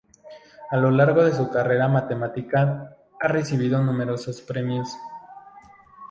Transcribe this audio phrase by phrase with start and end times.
[0.71, 4.89] A lo largo de su carrera matemática ha recibido numerosos premios.